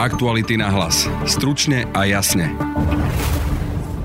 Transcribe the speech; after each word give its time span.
Aktuality 0.00 0.56
na 0.56 0.72
hlas. 0.72 1.04
Stručne 1.28 1.84
a 1.92 2.08
jasne. 2.08 2.56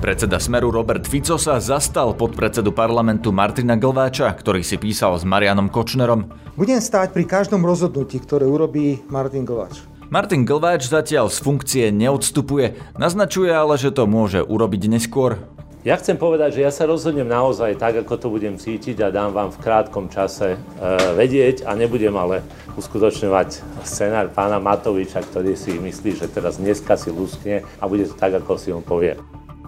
Predseda 0.04 0.36
Smeru 0.36 0.68
Robert 0.68 1.08
Fico 1.08 1.40
sa 1.40 1.56
zastal 1.56 2.12
podpredsedu 2.12 2.68
parlamentu 2.68 3.32
Martina 3.32 3.80
Glváča, 3.80 4.28
ktorý 4.28 4.60
si 4.60 4.76
písal 4.76 5.16
s 5.16 5.24
Marianom 5.24 5.72
Kočnerom. 5.72 6.28
Budem 6.52 6.84
stáť 6.84 7.16
pri 7.16 7.24
každom 7.24 7.64
rozhodnutí, 7.64 8.20
ktoré 8.20 8.44
urobí 8.44 9.08
Martin 9.08 9.48
Glváč. 9.48 9.88
Martin 10.12 10.44
Glváč 10.44 10.84
zatiaľ 10.84 11.32
z 11.32 11.40
funkcie 11.40 11.88
neodstupuje, 11.88 12.76
naznačuje 13.00 13.48
ale, 13.48 13.80
že 13.80 13.88
to 13.88 14.04
môže 14.04 14.44
urobiť 14.44 14.92
neskôr. 14.92 15.48
Ja 15.86 15.94
chcem 15.94 16.18
povedať, 16.18 16.58
že 16.58 16.66
ja 16.66 16.74
sa 16.74 16.82
rozhodnem 16.82 17.30
naozaj 17.30 17.78
tak, 17.78 18.02
ako 18.02 18.18
to 18.18 18.26
budem 18.26 18.58
cítiť 18.58 19.06
a 19.06 19.14
dám 19.14 19.30
vám 19.30 19.54
v 19.54 19.62
krátkom 19.62 20.10
čase 20.10 20.58
e, 20.58 20.84
vedieť 21.14 21.62
a 21.62 21.78
nebudem 21.78 22.10
ale 22.18 22.42
uskutočňovať 22.74 23.62
scenár 23.86 24.34
pána 24.34 24.58
Matoviča, 24.58 25.22
ktorý 25.22 25.54
si 25.54 25.78
myslí, 25.78 26.18
že 26.18 26.26
teraz 26.26 26.58
dneska 26.58 26.98
si 26.98 27.14
luskne 27.14 27.62
a 27.78 27.86
bude 27.86 28.02
to 28.02 28.18
tak, 28.18 28.34
ako 28.34 28.58
si 28.58 28.74
on 28.74 28.82
povie. 28.82 29.14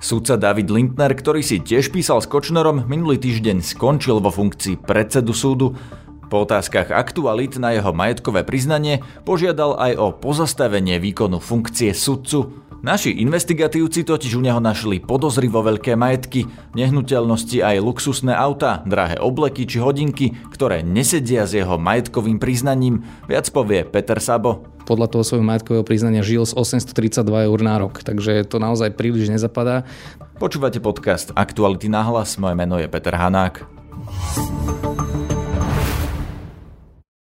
Sudca 0.02 0.34
David 0.34 0.74
Lindner, 0.74 1.14
ktorý 1.14 1.38
si 1.38 1.62
tiež 1.62 1.94
písal 1.94 2.18
s 2.18 2.26
Kočnerom, 2.26 2.90
minulý 2.90 3.22
týždeň 3.22 3.62
skončil 3.62 4.18
vo 4.18 4.34
funkcii 4.34 4.74
predsedu 4.82 5.30
súdu. 5.30 5.78
Po 6.34 6.42
otázkach 6.42 6.90
aktualit 6.90 7.62
na 7.62 7.78
jeho 7.78 7.94
majetkové 7.94 8.42
priznanie 8.42 9.06
požiadal 9.22 9.78
aj 9.78 9.92
o 9.94 10.10
pozastavenie 10.10 10.98
výkonu 10.98 11.38
funkcie 11.38 11.94
sudcu. 11.94 12.66
Naši 12.78 13.10
investigatívci 13.10 14.06
totiž 14.06 14.38
u 14.38 14.42
neho 14.42 14.62
našli 14.62 15.02
podozrivo 15.02 15.66
veľké 15.66 15.98
majetky, 15.98 16.46
nehnuteľnosti 16.78 17.58
aj 17.58 17.82
luxusné 17.82 18.30
auta, 18.30 18.86
drahé 18.86 19.18
obleky 19.18 19.66
či 19.66 19.82
hodinky, 19.82 20.38
ktoré 20.54 20.86
nesedia 20.86 21.42
s 21.42 21.58
jeho 21.58 21.74
majetkovým 21.74 22.38
priznaním, 22.38 23.02
viac 23.26 23.50
povie 23.50 23.82
Peter 23.82 24.22
Sabo. 24.22 24.62
Podľa 24.86 25.10
toho 25.10 25.26
svojho 25.26 25.42
majetkového 25.42 25.82
priznania 25.82 26.22
žil 26.22 26.46
z 26.46 26.54
832 26.54 27.50
eur 27.50 27.58
na 27.66 27.82
rok, 27.82 27.98
takže 28.06 28.46
to 28.46 28.62
naozaj 28.62 28.94
príliš 28.94 29.26
nezapadá. 29.26 29.82
Počúvate 30.38 30.78
podcast 30.78 31.34
Aktuality 31.34 31.90
na 31.90 32.06
hlas, 32.06 32.38
moje 32.38 32.54
meno 32.54 32.78
je 32.78 32.86
Peter 32.86 33.18
Hanák. 33.18 33.66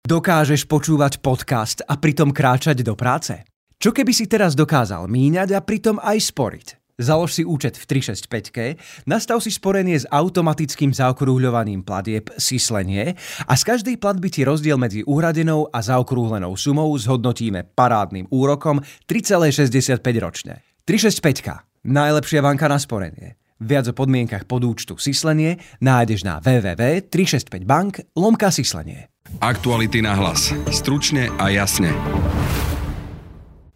Dokážeš 0.04 0.68
počúvať 0.68 1.24
podcast 1.24 1.80
a 1.80 1.96
pritom 1.96 2.28
kráčať 2.30 2.84
do 2.84 2.92
práce? 2.92 3.55
Čo 3.76 3.92
keby 3.92 4.12
si 4.16 4.24
teraz 4.24 4.56
dokázal 4.56 5.04
míňať 5.04 5.52
a 5.52 5.60
pritom 5.60 6.00
aj 6.00 6.32
sporiť? 6.32 6.66
Založ 6.96 7.36
si 7.36 7.44
účet 7.44 7.76
v 7.76 8.00
365, 8.00 9.04
nastav 9.04 9.36
si 9.44 9.52
sporenie 9.52 10.00
s 10.00 10.08
automatickým 10.08 10.96
zaokrúhľovaným 10.96 11.84
platieb 11.84 12.32
Sislenie 12.40 13.12
a 13.44 13.52
z 13.52 13.62
každej 13.68 14.00
platby 14.00 14.32
ti 14.32 14.48
rozdiel 14.48 14.80
medzi 14.80 15.04
uhradenou 15.04 15.68
a 15.68 15.84
zaokrúhlenou 15.84 16.56
sumou 16.56 16.88
zhodnotíme 16.96 17.68
parádnym 17.76 18.24
úrokom 18.32 18.80
3,65 19.04 20.00
ročne. 20.24 20.64
365. 20.88 21.84
Najlepšia 21.84 22.40
banka 22.40 22.72
na 22.72 22.80
sporenie. 22.80 23.36
Viac 23.60 23.92
o 23.92 23.94
podmienkach 23.96 24.48
podúčtu 24.48 24.96
Sislenie 24.96 25.60
nájdeš 25.84 26.24
na 26.24 26.40
www.365bank 26.40 28.16
lomka 28.16 28.48
Sislenie. 28.48 29.12
Aktuality 29.44 30.00
na 30.00 30.16
hlas. 30.16 30.48
Stručne 30.72 31.28
a 31.36 31.52
jasne. 31.52 31.92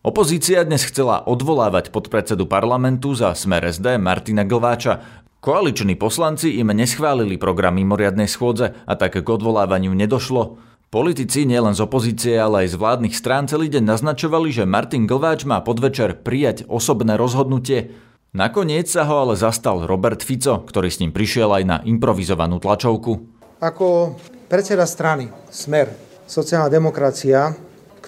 Opozícia 0.01 0.65
dnes 0.65 0.81
chcela 0.89 1.21
odvolávať 1.29 1.93
podpredsedu 1.93 2.49
parlamentu 2.49 3.13
za 3.13 3.37
smer 3.37 3.69
SD 3.69 4.01
Martina 4.01 4.49
Glváča. 4.49 5.05
Koaliční 5.45 5.93
poslanci 5.93 6.57
im 6.57 6.73
neschválili 6.73 7.37
program 7.37 7.77
mimoriadnej 7.77 8.25
schôdze 8.25 8.73
a 8.89 8.93
tak 8.97 9.21
k 9.21 9.29
odvolávaniu 9.29 9.93
nedošlo. 9.93 10.57
Politici 10.89 11.45
nielen 11.45 11.77
z 11.77 11.85
opozície, 11.85 12.33
ale 12.41 12.65
aj 12.65 12.73
z 12.73 12.81
vládnych 12.81 13.13
strán 13.13 13.45
celý 13.45 13.69
deň 13.69 13.85
naznačovali, 13.93 14.49
že 14.49 14.65
Martin 14.65 15.05
Glváč 15.05 15.45
má 15.45 15.61
podvečer 15.61 16.25
prijať 16.25 16.65
osobné 16.65 17.21
rozhodnutie. 17.21 17.93
Nakoniec 18.33 18.89
sa 18.89 19.05
ho 19.05 19.29
ale 19.29 19.37
zastal 19.37 19.85
Robert 19.85 20.25
Fico, 20.25 20.65
ktorý 20.65 20.89
s 20.89 21.05
ním 21.05 21.13
prišiel 21.13 21.53
aj 21.61 21.65
na 21.69 21.77
improvizovanú 21.85 22.57
tlačovku. 22.57 23.21
Ako 23.61 24.17
predseda 24.49 24.89
strany 24.89 25.29
Smer, 25.53 25.93
sociálna 26.25 26.73
demokracia, 26.73 27.53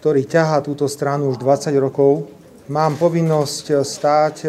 ktorý 0.03 0.27
ťahá 0.27 0.59
túto 0.67 0.91
stranu 0.91 1.31
už 1.31 1.39
20 1.39 1.79
rokov, 1.79 2.27
mám 2.67 2.99
povinnosť 2.99 3.87
stáť 3.87 4.35
e, 4.43 4.47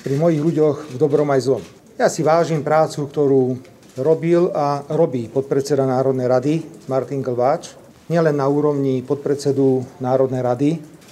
pri 0.00 0.16
mojich 0.16 0.40
ľuďoch 0.40 0.76
v 0.88 0.96
dobrom 0.96 1.28
aj 1.28 1.40
zlom. 1.44 1.60
Ja 2.00 2.08
si 2.08 2.24
vážim 2.24 2.64
prácu, 2.64 3.04
ktorú 3.04 3.60
robil 4.00 4.48
a 4.56 4.80
robí 4.88 5.28
podpredseda 5.28 5.84
Národnej 5.84 6.24
rady 6.24 6.54
Martin 6.88 7.20
Glváč, 7.20 7.76
nielen 8.08 8.40
na 8.40 8.48
úrovni 8.48 9.04
podpredsedu 9.04 9.84
Národnej 10.00 10.40
rady, 10.40 10.70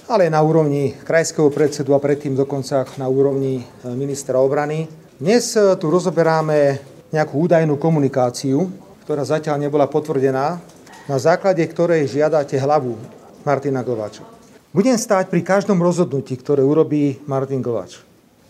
ale 0.09 0.33
na 0.33 0.41
úrovni 0.41 0.97
krajského 1.05 1.53
predsedu 1.53 1.93
a 1.93 2.01
predtým 2.01 2.33
dokonca 2.33 2.89
na 2.97 3.05
úrovni 3.05 3.61
e, 3.61 3.63
ministra 3.93 4.41
obrany. 4.41 4.89
Dnes 5.21 5.45
tu 5.77 5.93
rozoberáme 5.93 6.81
nejakú 7.13 7.45
údajnú 7.45 7.77
komunikáciu, 7.77 8.65
ktorá 9.05 9.21
zatiaľ 9.21 9.61
nebola 9.61 9.85
potvrdená, 9.85 10.57
na 11.05 11.17
základe 11.21 11.61
ktorej 11.69 12.09
žiadate 12.09 12.57
hlavu 12.57 13.18
Martina 13.47 13.85
Glváča. 13.85 14.27
Budem 14.69 14.99
stáť 14.99 15.33
pri 15.33 15.41
každom 15.41 15.81
rozhodnutí, 15.81 16.37
ktoré 16.37 16.61
urobí 16.61 17.17
Martin 17.25 17.63
Glváč. 17.63 18.05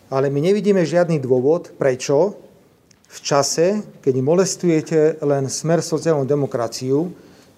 Ale 0.09 0.27
my 0.33 0.41
nevidíme 0.41 0.83
žiadny 0.83 1.21
dôvod, 1.21 1.71
prečo 1.77 2.35
v 3.09 3.17
čase, 3.23 3.85
keď 4.03 4.13
molestujete 4.21 4.99
len 5.23 5.47
smer 5.47 5.81
sociálnu 5.81 6.25
demokraciu, 6.25 7.09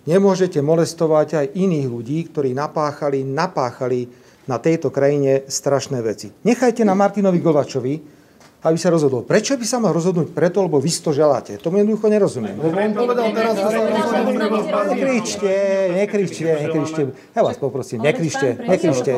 nemôžete 0.05 0.59
molestovať 0.59 1.27
aj 1.41 1.45
iných 1.57 1.87
ľudí, 1.87 2.19
ktorí 2.31 2.51
napáchali, 2.55 3.23
napáchali 3.23 4.07
na 4.45 4.59
tejto 4.59 4.91
krajine 4.91 5.47
strašné 5.47 5.99
veci. 6.03 6.31
Nechajte 6.43 6.83
na 6.83 6.95
Martinovi 6.95 7.39
Glvačovi, 7.39 8.20
aby 8.61 8.77
sa 8.77 8.93
rozhodol. 8.93 9.25
Prečo 9.25 9.57
by 9.57 9.65
sa 9.65 9.81
mal 9.81 9.89
rozhodnúť 9.89 10.37
preto, 10.37 10.61
lebo 10.61 10.77
vy 10.77 10.93
to 10.93 11.09
želáte? 11.09 11.57
Tomu 11.57 11.81
jednoducho 11.81 12.05
nerozumiem. 12.13 12.53
Nekričte, 14.93 15.53
nekričte, 15.97 16.45
nekričte. 16.45 17.01
Ja 17.33 17.41
vás 17.41 17.57
poprosím, 17.57 18.05
nekričte, 18.05 18.61
nekričte. 18.61 19.17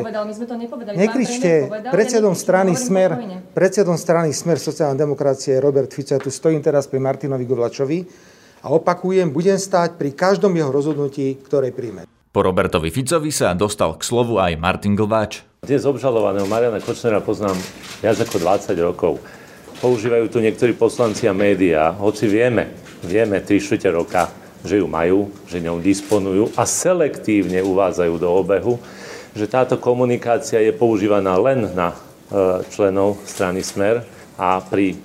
Nekričte. 0.96 1.52
Predsedom 1.92 2.32
strany 2.32 2.72
Smer, 2.72 3.10
predsedom 3.52 4.00
strany 4.00 4.32
Smer 4.32 4.56
sociálnej 4.56 4.96
demokracie 4.96 5.60
Robert 5.60 5.92
Fico, 5.92 6.16
ja 6.16 6.20
tu 6.20 6.32
stojím 6.32 6.64
teraz 6.64 6.88
pri 6.88 7.04
Martinovi 7.04 7.44
Govlačovi 7.44 7.98
a 8.64 8.72
opakujem, 8.72 9.28
budem 9.28 9.60
stáť 9.60 10.00
pri 10.00 10.16
každom 10.16 10.56
jeho 10.56 10.72
rozhodnutí, 10.72 11.36
ktoré 11.44 11.68
príjme. 11.68 12.08
Po 12.34 12.42
Robertovi 12.42 12.90
Ficovi 12.90 13.30
sa 13.30 13.54
dostal 13.54 13.94
k 13.94 14.02
slovu 14.02 14.42
aj 14.42 14.58
Martin 14.58 14.98
Glváč. 14.98 15.53
Dnes 15.64 15.88
obžalovaného 15.88 16.44
Mariana 16.44 16.76
Kočnera 16.76 17.24
poznám 17.24 17.56
viac 18.04 18.20
ako 18.20 18.36
20 18.36 18.76
rokov. 18.84 19.16
Používajú 19.80 20.28
tu 20.28 20.44
niektorí 20.44 20.76
poslanci 20.76 21.24
a 21.24 21.32
médiá, 21.32 21.88
hoci 21.88 22.28
vieme, 22.28 22.76
vieme 23.00 23.40
3 23.40 23.64
čtvrte 23.64 23.88
roka, 23.88 24.28
že 24.60 24.84
ju 24.84 24.84
majú, 24.84 25.32
že 25.48 25.64
ňou 25.64 25.80
disponujú 25.80 26.52
a 26.52 26.68
selektívne 26.68 27.64
uvádzajú 27.64 28.12
do 28.20 28.28
obehu, 28.28 28.76
že 29.32 29.48
táto 29.48 29.80
komunikácia 29.80 30.60
je 30.60 30.76
používaná 30.76 31.32
len 31.40 31.72
na 31.72 31.96
e, 31.96 32.60
členov 32.68 33.24
strany 33.24 33.64
Smer 33.64 34.04
a 34.36 34.60
pri 34.60 35.00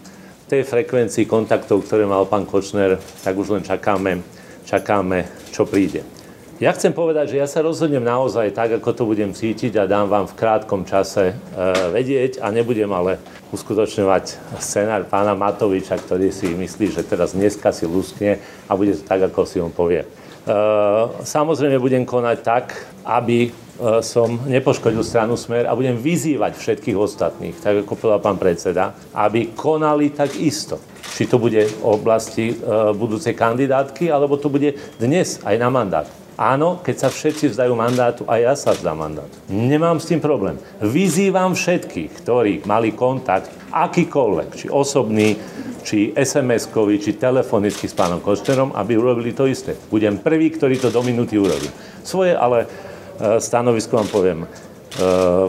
tej 0.51 0.67
frekvencii 0.67 1.23
kontaktov, 1.23 1.87
ktoré 1.87 2.03
mal 2.03 2.27
pán 2.27 2.43
Kočner, 2.43 2.99
tak 3.23 3.31
už 3.31 3.55
len 3.55 3.63
čakáme, 3.63 4.19
čakáme 4.67 5.23
čo 5.55 5.63
príde. 5.63 6.18
Ja 6.59 6.75
chcem 6.75 6.91
povedať, 6.91 7.31
že 7.31 7.39
ja 7.39 7.47
sa 7.47 7.63
rozhodnem 7.63 8.03
naozaj 8.03 8.51
tak, 8.51 8.83
ako 8.83 8.91
to 8.91 9.07
budem 9.07 9.31
cítiť 9.31 9.79
a 9.79 9.87
dám 9.87 10.11
vám 10.11 10.27
v 10.27 10.35
krátkom 10.35 10.83
čase 10.83 11.31
e, 11.31 11.33
vedieť 11.95 12.43
a 12.43 12.51
nebudem 12.51 12.91
ale 12.91 13.15
uskutočňovať 13.55 14.59
scenár 14.59 15.07
pána 15.07 15.39
Matoviča, 15.39 15.95
ktorý 15.95 16.35
si 16.35 16.51
myslí, 16.51 16.91
že 16.91 17.07
teraz 17.07 17.31
dneska 17.31 17.71
si 17.71 17.87
luskne 17.87 18.43
a 18.67 18.75
bude 18.75 18.91
to 18.91 19.07
tak, 19.07 19.31
ako 19.31 19.47
si 19.47 19.63
on 19.63 19.71
povie. 19.71 20.03
E, 20.03 20.07
samozrejme 21.23 21.79
budem 21.79 22.03
konať 22.03 22.37
tak, 22.43 22.75
aby 23.07 23.47
e, 23.47 23.49
som 24.03 24.43
nepoškodil 24.43 25.07
stranu 25.07 25.39
Smer 25.39 25.63
a 25.63 25.71
budem 25.71 25.95
vyzývať 25.95 26.59
všetkých 26.59 26.99
ostatných, 26.99 27.55
tak 27.55 27.87
ako 27.87 27.95
povedal 27.95 28.19
pán 28.19 28.35
predseda, 28.35 28.99
aby 29.15 29.55
konali 29.55 30.11
tak 30.11 30.35
isto. 30.35 30.75
Či 31.07 31.23
to 31.23 31.39
bude 31.39 31.63
v 31.63 31.75
oblasti 31.87 32.51
budúcej 32.95 33.31
kandidátky, 33.31 34.11
alebo 34.11 34.35
to 34.35 34.51
bude 34.51 34.75
dnes 34.99 35.39
aj 35.47 35.55
na 35.55 35.71
mandát. 35.71 36.18
Áno, 36.39 36.79
keď 36.79 36.95
sa 36.95 37.09
všetci 37.11 37.51
vzdajú 37.51 37.75
mandátu, 37.75 38.23
aj 38.23 38.39
ja 38.39 38.53
sa 38.55 38.71
vzdám 38.71 38.95
mandát. 38.95 39.27
Nemám 39.51 39.99
s 39.99 40.07
tým 40.07 40.23
problém. 40.23 40.55
Vyzývam 40.79 41.51
všetkých, 41.51 42.23
ktorí 42.23 42.63
mali 42.63 42.95
kontakt, 42.95 43.51
akýkoľvek, 43.75 44.49
či 44.55 44.71
osobný, 44.71 45.35
či 45.83 46.15
SMS-kový, 46.15 46.95
či 47.03 47.19
telefonický 47.19 47.91
s 47.91 47.97
pánom 47.97 48.23
Košterom, 48.23 48.71
aby 48.71 48.95
urobili 48.95 49.35
to 49.35 49.51
isté. 49.51 49.75
Budem 49.91 50.23
prvý, 50.23 50.47
ktorý 50.55 50.79
to 50.79 50.87
do 50.87 51.03
minúty 51.03 51.35
urobí. 51.35 51.67
Svoje 52.07 52.31
ale 52.39 52.63
e, 52.63 52.67
stanovisko 53.43 53.99
vám 53.99 54.07
poviem 54.07 54.39
e, 54.43 54.47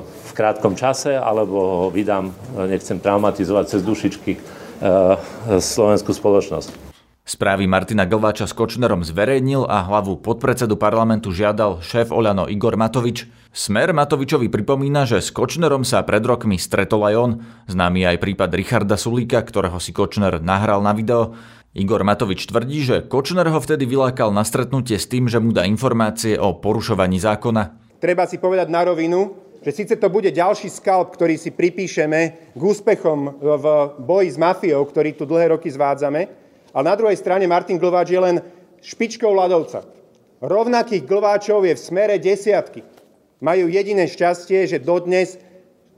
v 0.03 0.33
krátkom 0.35 0.75
čase, 0.75 1.15
alebo 1.15 1.87
ho 1.87 1.89
vydám, 1.95 2.35
e, 2.35 2.67
nechcem 2.67 2.99
traumatizovať 2.99 3.79
cez 3.79 3.87
dušičky 3.87 4.59
slovenskú 5.61 6.17
spoločnosť. 6.17 6.90
Správy 7.31 7.71
Martina 7.71 8.11
Glváča 8.11 8.51
s 8.51 8.59
Kočnerom 8.59 9.07
zverejnil 9.07 9.63
a 9.63 9.87
hlavu 9.87 10.19
podpredsedu 10.19 10.75
parlamentu 10.75 11.31
žiadal 11.31 11.79
šéf 11.79 12.11
Oľano 12.11 12.51
Igor 12.51 12.75
Matovič. 12.75 13.31
Smer 13.55 13.95
Matovičovi 13.95 14.51
pripomína, 14.51 15.07
že 15.07 15.23
s 15.23 15.31
Kočnerom 15.31 15.87
sa 15.87 16.03
pred 16.03 16.27
rokmi 16.27 16.59
stretol 16.59 17.07
aj 17.07 17.15
on. 17.15 17.33
Známy 17.71 18.03
aj 18.03 18.17
prípad 18.19 18.51
Richarda 18.51 18.99
Sulíka, 18.99 19.47
ktorého 19.47 19.79
si 19.79 19.95
Kočner 19.95 20.43
nahral 20.43 20.83
na 20.83 20.91
video. 20.91 21.39
Igor 21.71 22.03
Matovič 22.03 22.51
tvrdí, 22.51 22.83
že 22.83 23.07
Kočner 23.07 23.47
ho 23.47 23.63
vtedy 23.63 23.87
vylákal 23.87 24.35
na 24.35 24.43
stretnutie 24.43 24.99
s 24.99 25.07
tým, 25.07 25.31
že 25.31 25.39
mu 25.39 25.55
dá 25.55 25.63
informácie 25.71 26.35
o 26.35 26.59
porušovaní 26.59 27.23
zákona. 27.23 27.95
Treba 28.03 28.27
si 28.27 28.43
povedať 28.43 28.67
na 28.75 28.83
rovinu, 28.83 29.39
že 29.63 29.71
síce 29.71 29.95
to 29.95 30.11
bude 30.11 30.35
ďalší 30.35 30.67
skalp, 30.67 31.15
ktorý 31.15 31.39
si 31.39 31.55
pripíšeme 31.55 32.21
k 32.59 32.59
úspechom 32.59 33.39
v 33.39 33.65
boji 34.03 34.35
s 34.35 34.39
mafiou, 34.41 34.83
ktorý 34.83 35.15
tu 35.15 35.31
dlhé 35.31 35.55
roky 35.55 35.71
zvádzame, 35.71 36.40
ale 36.75 36.85
na 36.87 36.95
druhej 36.95 37.19
strane 37.19 37.47
Martin 37.51 37.79
Glváč 37.79 38.15
je 38.15 38.21
len 38.21 38.37
špičkou 38.81 39.31
ľadovca. 39.31 39.85
Rovnakých 40.41 41.05
glváčov 41.05 41.69
je 41.69 41.77
v 41.77 41.85
smere 41.85 42.17
desiatky 42.17 42.81
majú 43.41 43.67
jediné 43.73 44.05
šťastie, 44.05 44.69
že 44.69 44.79
dodnes 44.79 45.41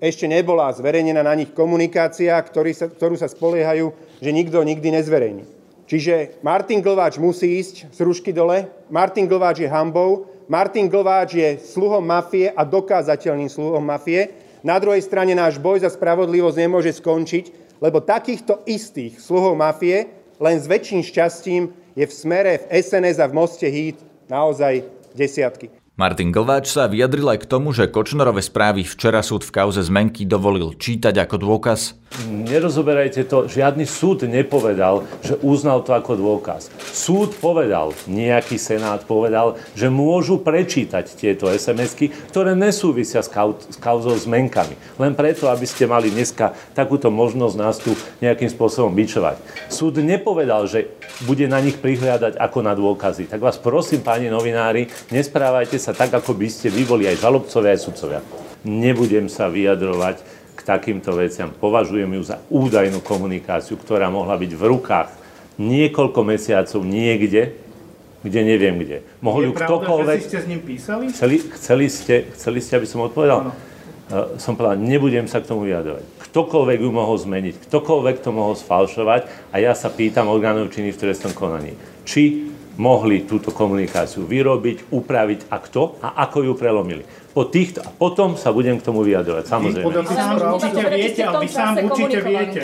ešte 0.02 0.26
nebola 0.26 0.70
zverejnená 0.74 1.22
na 1.22 1.34
nich 1.34 1.50
komunikácia, 1.54 2.38
sa, 2.74 2.86
ktorú 2.90 3.14
sa 3.18 3.28
spoliehajú, 3.30 3.94
že 4.18 4.30
nikto 4.34 4.62
nikdy 4.62 4.98
nezverejní. 4.98 5.44
Čiže 5.86 6.42
Martin 6.42 6.80
Glváč 6.80 7.18
musí 7.18 7.58
ísť 7.58 7.92
z 7.92 7.98
rušky 8.02 8.30
dole, 8.32 8.70
Martin 8.88 9.28
Glváč 9.28 9.62
je 9.62 9.70
hambou, 9.70 10.26
Martin 10.50 10.90
Glváč 10.90 11.38
je 11.38 11.48
sluhom 11.58 12.02
mafie 12.02 12.50
a 12.50 12.66
dokázateľným 12.66 13.50
sluhom 13.50 13.82
mafie. 13.82 14.30
Na 14.62 14.78
druhej 14.78 15.02
strane 15.02 15.34
náš 15.34 15.58
boj 15.58 15.82
za 15.82 15.90
spravodlivosť 15.90 16.58
nemôže 16.58 16.94
skončiť, 16.94 17.78
lebo 17.82 18.02
takýchto 18.02 18.62
istých 18.66 19.18
sluhov 19.18 19.58
mafie 19.58 20.21
len 20.42 20.58
s 20.58 20.66
väčším 20.66 21.06
šťastím 21.06 21.70
je 21.94 22.02
v 22.02 22.12
smere, 22.12 22.66
v 22.66 22.82
SNS 22.82 23.22
a 23.22 23.30
v 23.30 23.32
Moste 23.38 23.70
Hít 23.70 24.02
naozaj 24.26 24.82
desiatky. 25.14 25.70
Martin 25.94 26.34
Glváč 26.34 26.72
sa 26.72 26.90
vyjadril 26.90 27.30
aj 27.30 27.46
k 27.46 27.50
tomu, 27.52 27.70
že 27.70 27.86
Kočnerové 27.86 28.42
správy 28.42 28.82
včera 28.82 29.22
súd 29.22 29.46
v 29.46 29.54
kauze 29.54 29.84
zmenky 29.86 30.26
dovolil 30.26 30.74
čítať 30.74 31.14
ako 31.14 31.36
dôkaz. 31.38 32.01
Nerozoberajte 32.28 33.24
to, 33.24 33.48
žiadny 33.48 33.88
súd 33.88 34.28
nepovedal, 34.28 35.08
že 35.24 35.40
uznal 35.40 35.80
to 35.80 35.96
ako 35.96 36.20
dôkaz. 36.20 36.68
Súd 36.92 37.32
povedal, 37.40 37.96
nejaký 38.04 38.60
senát 38.60 39.08
povedal, 39.08 39.56
že 39.72 39.88
môžu 39.88 40.36
prečítať 40.36 41.08
tieto 41.16 41.48
SMS-ky, 41.48 42.12
ktoré 42.28 42.52
nesúvisia 42.52 43.24
s, 43.24 43.32
kau- 43.32 43.56
s 43.56 43.80
kauzou 43.80 44.12
zmenkami. 44.12 44.76
Len 45.00 45.16
preto, 45.16 45.48
aby 45.48 45.64
ste 45.64 45.88
mali 45.88 46.12
dneska 46.12 46.52
takúto 46.76 47.08
možnosť 47.08 47.54
nás 47.56 47.80
tu 47.80 47.96
nejakým 48.20 48.52
spôsobom 48.52 48.92
bičovať. 48.92 49.40
Súd 49.72 49.96
nepovedal, 50.04 50.68
že 50.68 50.92
bude 51.24 51.48
na 51.48 51.64
nich 51.64 51.80
prihliadať 51.80 52.36
ako 52.36 52.58
na 52.60 52.76
dôkazy. 52.76 53.24
Tak 53.32 53.40
vás 53.40 53.56
prosím, 53.56 54.04
páni 54.04 54.28
novinári, 54.28 54.84
nesprávajte 55.08 55.80
sa 55.80 55.96
tak, 55.96 56.12
ako 56.12 56.36
by 56.36 56.48
ste 56.52 56.68
vy 56.68 56.84
boli 56.84 57.08
aj 57.08 57.24
žalobcovia, 57.24 57.72
aj 57.72 57.80
sudcovia. 57.80 58.20
Nebudem 58.68 59.32
sa 59.32 59.48
vyjadrovať 59.48 60.41
k 60.52 60.60
takýmto 60.62 61.16
veciam. 61.16 61.50
Považujem 61.50 62.08
ju 62.18 62.22
za 62.22 62.40
údajnú 62.52 63.00
komunikáciu, 63.00 63.80
ktorá 63.80 64.12
mohla 64.12 64.36
byť 64.36 64.52
v 64.52 64.62
rukách 64.62 65.08
niekoľko 65.60 66.20
mesiacov 66.24 66.80
niekde, 66.84 67.56
kde 68.22 68.40
neviem 68.46 68.78
kde. 68.78 69.02
Mohol 69.18 69.50
ju 69.50 69.52
ktokoľvek... 69.58 70.18
že 70.22 70.28
ste 70.30 70.40
s 70.40 70.46
ním 70.46 70.62
písali? 70.62 71.10
Chceli, 71.10 71.36
chceli, 71.58 71.86
ste, 71.90 72.14
chceli 72.38 72.58
ste, 72.62 72.78
aby 72.78 72.86
som 72.86 73.02
odpovedal? 73.02 73.50
Ano. 73.50 73.52
Uh, 74.12 74.36
som 74.36 74.54
povedal, 74.54 74.78
nebudem 74.78 75.26
sa 75.26 75.40
k 75.40 75.48
tomu 75.48 75.66
vyjadrovať. 75.66 76.04
Ktokoľvek 76.30 76.78
ju 76.84 76.90
mohol 76.92 77.16
zmeniť, 77.16 77.54
ktokoľvek 77.68 78.16
to 78.20 78.30
mohol 78.30 78.54
sfalšovať 78.54 79.52
a 79.52 79.56
ja 79.60 79.72
sa 79.72 79.88
pýtam 79.88 80.28
orgánov 80.28 80.72
činy 80.72 80.92
v 80.92 81.00
trestnom 81.00 81.32
konaní. 81.32 81.76
Či 82.04 82.52
mohli 82.76 83.28
túto 83.28 83.52
komunikáciu 83.52 84.24
vyrobiť, 84.24 84.92
upraviť 84.92 85.52
a 85.52 85.56
kto 85.60 86.00
a 86.00 86.24
ako 86.24 86.44
ju 86.44 86.52
prelomili. 86.56 87.04
Po 87.32 87.48
týchto, 87.48 87.80
a 87.80 87.88
potom 87.88 88.36
sa 88.36 88.52
budem 88.52 88.76
k 88.76 88.84
tomu 88.84 89.00
vyjadrovať, 89.08 89.44
samozrejme. 89.48 89.88
Vy 89.88 90.04
sám 90.12 90.36
určite 90.52 90.82
viete, 90.92 91.20
a 91.24 91.32
vy 91.40 91.48
sám 91.48 91.72
určite 91.80 92.18
viete. 92.20 92.62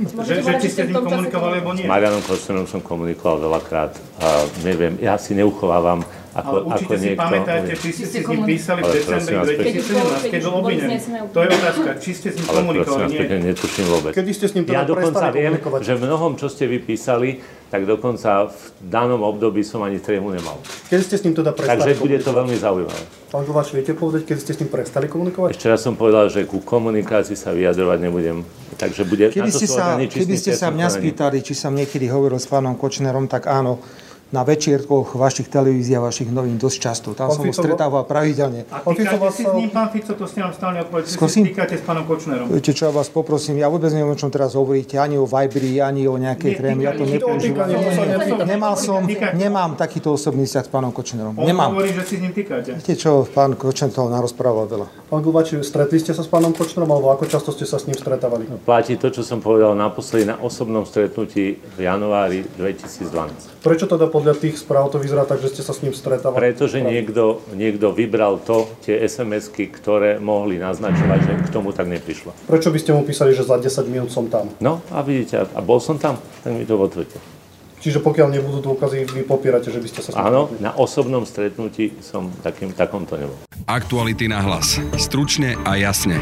Že, 0.00 0.34
že 0.46 0.52
či 0.62 0.68
ste 0.70 0.82
s 0.86 0.88
ním 0.92 1.02
komunikovali, 1.02 1.56
alebo 1.58 1.72
nie? 1.74 1.84
S 1.84 1.90
Marianom 1.90 2.22
Koštenom 2.22 2.64
som 2.70 2.78
komunikoval 2.78 3.42
veľakrát. 3.42 3.98
A 4.22 4.46
neviem, 4.62 4.94
ja 5.02 5.18
si 5.18 5.34
neuchovávam 5.34 6.06
ako, 6.30 6.52
ale 6.54 6.60
určite 6.62 6.94
ako 6.94 6.94
si 6.94 7.06
niekto, 7.10 7.26
pamätáte, 7.26 7.72
či 7.74 7.90
ste 7.90 8.04
si 8.06 8.18
s 8.22 8.26
ním 8.30 8.42
písali 8.46 8.80
v 8.86 8.88
decembri 8.94 9.34
2017, 9.58 10.30
keď 10.30 10.40
bol 10.46 10.54
obvinený. 10.62 10.96
To 11.34 11.38
je 11.42 11.48
otázka, 11.50 11.90
či 11.98 12.10
ste 12.14 12.28
s 12.30 12.34
ním 12.38 12.46
komunikovali, 12.46 13.04
nie. 13.10 13.18
Ale 13.26 13.40
netuším 13.50 13.86
vôbec. 13.90 14.12
Kedy 14.14 14.30
ste 14.30 14.46
s 14.46 14.52
ním 14.54 14.64
teda 14.70 14.76
Ja 14.78 14.82
dokonca 14.86 15.26
viem, 15.34 15.52
že 15.58 15.92
v 15.98 16.00
mnohom, 16.06 16.32
čo 16.38 16.46
ste 16.46 16.64
vypísali, 16.70 17.42
tak 17.70 17.86
dokonca 17.86 18.50
v 18.50 18.60
danom 18.82 19.22
období 19.22 19.62
som 19.62 19.78
ani 19.86 20.02
trému 20.02 20.34
nemal. 20.34 20.58
Kedy 20.90 21.02
ste 21.06 21.16
s 21.16 21.22
ním 21.22 21.38
teda 21.38 21.54
prestali 21.54 21.94
Takže 21.94 22.02
bude 22.02 22.18
to 22.18 22.30
veľmi 22.34 22.56
zaujímavé. 22.58 23.02
Pán 23.30 23.46
Kováč, 23.46 23.70
viete 23.70 23.94
povedať, 23.94 24.26
kedy 24.26 24.40
ste 24.42 24.52
s 24.52 24.58
ním 24.58 24.70
prestali 24.74 25.06
komunikovať? 25.06 25.54
Ešte 25.54 25.70
raz 25.70 25.78
som 25.86 25.94
povedal, 25.94 26.26
že 26.26 26.42
ku 26.50 26.58
komunikácii 26.58 27.38
sa 27.38 27.54
vyjadrovať 27.54 27.98
nebudem. 28.02 28.42
Takže 28.74 29.06
bude, 29.06 29.30
keby 29.30 29.54
ste 29.54 29.70
sa, 29.70 29.94
keby 29.94 30.34
ste 30.34 30.52
sa 30.58 30.74
mňa 30.74 30.88
spýtali, 30.90 31.38
či 31.46 31.54
som 31.54 31.70
niekedy 31.70 32.10
hovoril 32.10 32.42
s 32.42 32.50
pánom 32.50 32.74
Kočnerom, 32.74 33.30
tak 33.30 33.46
áno 33.46 33.78
na 34.30 34.46
večierkoch 34.46 35.18
vašich 35.18 35.50
televízií 35.50 35.98
a 35.98 36.02
vašich 36.06 36.30
novín 36.30 36.54
dosť 36.54 36.78
často. 36.78 37.08
Tam 37.18 37.34
som 37.34 37.42
ho 37.42 37.54
stretával 37.54 38.06
pravidelne. 38.06 38.62
A 38.70 38.86
týkate 38.86 39.30
si 39.34 39.42
s 39.42 39.52
ním, 39.58 39.70
pán 39.74 39.90
Fico, 39.90 40.14
to 40.14 40.24
ste 40.30 40.38
nám 40.38 40.54
stále 40.54 40.86
odpovedali, 40.86 41.10
si 41.10 41.40
týkate 41.50 41.74
s 41.78 41.82
pánom 41.82 42.06
Kočnerom. 42.06 42.46
Viete 42.46 42.70
čo, 42.70 42.86
ja 42.86 42.92
vás 42.94 43.10
poprosím, 43.10 43.58
ja 43.58 43.66
vôbec 43.66 43.90
neviem, 43.90 44.14
o 44.14 44.18
čom 44.18 44.30
teraz 44.30 44.54
hovoríte, 44.54 45.02
ani 45.02 45.18
o 45.18 45.26
Vibri, 45.26 45.82
ani 45.82 46.06
o 46.06 46.14
nejakej 46.14 46.58
tréme, 46.58 46.86
ja 46.86 46.94
to 46.94 47.06
nepoužívam. 47.06 47.66
Nemal 48.46 48.74
som, 48.78 49.02
nemám 49.34 49.74
takýto 49.74 50.14
osobný 50.14 50.46
vzťah 50.46 50.64
s 50.66 50.70
pánom 50.70 50.94
Kočnerom. 50.94 51.34
On 51.34 51.46
nemám. 51.46 51.74
hovorí, 51.74 51.90
že 51.90 52.06
si 52.06 52.14
s 52.18 52.20
ním 52.22 52.30
týkate. 52.30 52.78
Viete 52.78 52.94
čo, 52.94 53.26
pán 53.26 53.58
Kočner 53.58 53.90
toho 53.90 54.06
narozprával 54.10 54.70
veľa. 54.70 54.86
Pán 55.10 55.26
Gubači, 55.26 55.58
stretli 55.66 55.98
ste 55.98 56.14
sa 56.14 56.22
s 56.22 56.30
pánom 56.30 56.54
Kočnerom, 56.54 56.86
alebo 56.86 57.10
ako 57.10 57.26
často 57.26 57.50
ste 57.50 57.66
sa 57.66 57.82
s 57.82 57.90
ním 57.90 57.98
stretávali? 57.98 58.46
Platí 58.62 58.94
to, 58.94 59.10
čo 59.10 59.26
som 59.26 59.42
povedal 59.42 59.74
naposledy 59.74 60.30
na 60.30 60.38
osobnom 60.38 60.86
stretnutí 60.86 61.58
v 61.58 61.78
januári 61.82 62.46
2012. 62.54 63.58
Prečo 63.60 63.84
teda 63.84 64.08
podľa 64.20 64.36
tých 64.36 64.60
správ 64.60 64.92
to 64.92 65.00
vyzerá 65.00 65.24
tak, 65.24 65.40
že 65.40 65.56
ste 65.56 65.62
sa 65.64 65.72
s 65.72 65.80
ním 65.80 65.96
stretávali? 65.96 66.52
Pretože 66.52 66.84
niekto, 66.84 67.40
niekto 67.56 67.88
vybral 67.96 68.36
to, 68.44 68.68
tie 68.84 69.00
SMS-ky, 69.00 69.72
ktoré 69.72 70.20
mohli 70.20 70.60
naznačovať, 70.60 71.18
že 71.24 71.32
k 71.40 71.48
tomu 71.48 71.72
tak 71.72 71.88
neprišlo. 71.88 72.36
Prečo 72.44 72.68
by 72.68 72.76
ste 72.76 72.92
mu 72.92 73.00
písali, 73.08 73.32
že 73.32 73.48
za 73.48 73.56
10 73.56 73.88
minút 73.88 74.12
som 74.12 74.28
tam? 74.28 74.52
No 74.60 74.84
a 74.92 75.00
vidíte, 75.00 75.48
a 75.48 75.60
bol 75.64 75.80
som 75.80 75.96
tam, 75.96 76.20
tak 76.44 76.52
mi 76.52 76.68
to 76.68 76.76
potvrďte. 76.76 77.16
Čiže 77.80 78.04
pokiaľ 78.04 78.28
nebudú 78.36 78.60
dôkazy, 78.60 79.08
vy 79.08 79.24
popierate, 79.24 79.72
že 79.72 79.80
by 79.80 79.88
ste 79.88 80.00
sa... 80.04 80.20
Áno, 80.20 80.52
na 80.60 80.76
osobnom 80.76 81.24
stretnutí 81.24 81.96
som 82.04 82.28
takým, 82.44 82.76
takomto 82.76 83.16
nebol. 83.16 83.40
Aktuality 83.64 84.28
na 84.28 84.44
hlas. 84.44 84.76
Stručne 85.00 85.56
a 85.64 85.80
jasne. 85.80 86.20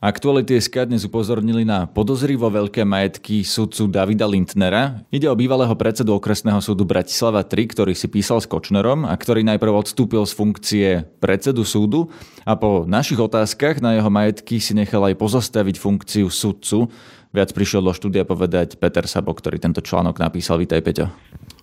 Aktuality 0.00 0.56
SK 0.56 0.88
dnes 0.88 1.04
upozornili 1.04 1.60
na 1.60 1.84
podozrivo 1.84 2.48
veľké 2.48 2.88
majetky 2.88 3.44
sudcu 3.44 3.84
Davida 3.84 4.24
Lindnera. 4.24 5.04
Ide 5.12 5.28
o 5.28 5.36
bývalého 5.36 5.76
predsedu 5.76 6.16
okresného 6.16 6.56
súdu 6.64 6.88
Bratislava 6.88 7.44
3, 7.44 7.68
ktorý 7.68 7.92
si 7.92 8.08
písal 8.08 8.40
s 8.40 8.48
Kočnerom 8.48 9.04
a 9.04 9.12
ktorý 9.12 9.44
najprv 9.44 9.76
odstúpil 9.76 10.24
z 10.24 10.32
funkcie 10.32 10.88
predsedu 11.20 11.68
súdu 11.68 12.08
a 12.48 12.56
po 12.56 12.88
našich 12.88 13.20
otázkach 13.20 13.84
na 13.84 14.00
jeho 14.00 14.08
majetky 14.08 14.56
si 14.56 14.72
nechal 14.72 15.04
aj 15.04 15.20
pozastaviť 15.20 15.76
funkciu 15.76 16.32
sudcu. 16.32 16.88
Viac 17.36 17.52
prišiel 17.52 17.84
do 17.84 17.92
štúdia 17.92 18.24
povedať 18.24 18.80
Peter 18.80 19.04
Sabo, 19.04 19.36
ktorý 19.36 19.60
tento 19.60 19.84
článok 19.84 20.16
napísal. 20.16 20.64
Vítaj, 20.64 20.80
Peťo. 20.80 21.12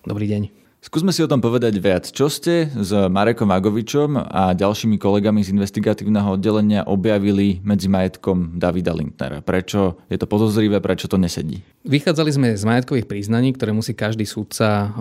Dobrý 0.06 0.30
deň. 0.30 0.57
Skúsme 0.78 1.10
si 1.10 1.26
o 1.26 1.28
tom 1.28 1.42
povedať 1.42 1.74
viac. 1.82 2.06
Čo 2.06 2.30
ste 2.30 2.70
s 2.70 2.94
Marekom 2.94 3.50
Vagovičom 3.50 4.14
a 4.14 4.54
ďalšími 4.54 4.94
kolegami 4.94 5.42
z 5.42 5.50
investigatívneho 5.50 6.38
oddelenia 6.38 6.86
objavili 6.86 7.58
medzi 7.66 7.90
majetkom 7.90 8.54
Davida 8.62 8.94
Lindnera? 8.94 9.42
Prečo 9.42 9.98
je 10.06 10.14
to 10.14 10.30
podozrivé, 10.30 10.78
prečo 10.78 11.10
to 11.10 11.18
nesedí? 11.18 11.66
Vychádzali 11.82 12.30
sme 12.30 12.48
z 12.54 12.62
majetkových 12.62 13.10
priznaní, 13.10 13.58
ktoré 13.58 13.74
musí 13.74 13.90
každý 13.90 14.22
súdca 14.22 14.94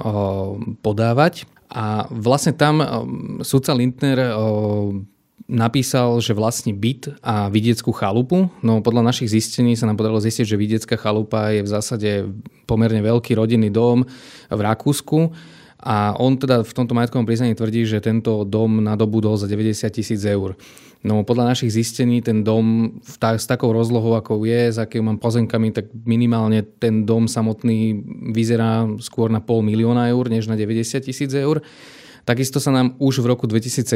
podávať. 0.82 1.46
A 1.70 2.10
vlastne 2.10 2.58
tam 2.58 2.82
súdca 3.46 3.78
Lindner 3.78 4.34
napísal, 5.46 6.18
že 6.26 6.34
vlastní 6.34 6.74
byt 6.74 7.22
a 7.22 7.54
vidieckú 7.54 7.94
chalupu. 7.94 8.50
No 8.66 8.82
podľa 8.82 9.14
našich 9.14 9.30
zistení 9.30 9.78
sa 9.78 9.86
nám 9.86 10.02
podarilo 10.02 10.26
zistiť, 10.26 10.44
že 10.44 10.58
vidiecká 10.58 10.98
chalupa 10.98 11.54
je 11.54 11.62
v 11.62 11.70
zásade 11.70 12.10
pomerne 12.66 13.00
veľký 13.00 13.38
rodinný 13.38 13.70
dom 13.70 14.10
v 14.50 14.60
Rakúsku 14.60 15.32
a 15.78 16.18
on 16.18 16.42
teda 16.42 16.66
v 16.66 16.74
tomto 16.74 16.98
majetkovom 16.98 17.30
priznaní 17.30 17.54
tvrdí, 17.54 17.86
že 17.86 18.02
tento 18.02 18.42
dom 18.44 18.82
nadobudol 18.82 19.38
za 19.38 19.46
90 19.46 19.88
tisíc 19.94 20.22
eur. 20.26 20.58
No 21.06 21.22
podľa 21.22 21.54
našich 21.54 21.78
zistení 21.78 22.26
ten 22.26 22.42
dom 22.42 22.98
ta, 23.22 23.38
s 23.38 23.46
takou 23.46 23.70
rozlohou, 23.70 24.18
ako 24.18 24.42
je, 24.50 24.74
s 24.74 24.82
akým 24.82 25.06
mám 25.06 25.22
pozemkami, 25.22 25.70
tak 25.70 25.94
minimálne 25.94 26.66
ten 26.66 27.06
dom 27.06 27.30
samotný 27.30 28.02
vyzerá 28.34 28.90
skôr 28.98 29.30
na 29.30 29.38
pol 29.38 29.62
milióna 29.62 30.10
eur, 30.10 30.26
než 30.34 30.50
na 30.50 30.58
90 30.58 30.98
tisíc 31.06 31.30
eur. 31.38 31.62
Takisto 32.28 32.60
sa 32.60 32.76
nám 32.76 33.00
už 33.00 33.24
v 33.24 33.30
roku 33.32 33.48
2017 33.48 33.88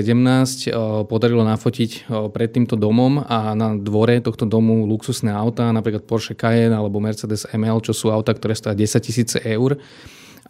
podarilo 1.11 1.43
nafotiť 1.43 2.07
pred 2.31 2.47
týmto 2.47 2.79
domom 2.79 3.19
a 3.27 3.51
na 3.59 3.75
dvore 3.75 4.23
tohto 4.23 4.47
domu 4.47 4.87
luxusné 4.87 5.35
autá, 5.35 5.67
napríklad 5.75 6.07
Porsche 6.07 6.31
Cayenne 6.31 6.79
alebo 6.79 7.03
Mercedes 7.03 7.43
ML, 7.51 7.83
čo 7.83 7.91
sú 7.91 8.07
autá, 8.07 8.31
ktoré 8.31 8.55
stojí 8.55 8.87
10 8.87 9.03
tisíce 9.03 9.37
eur. 9.43 9.75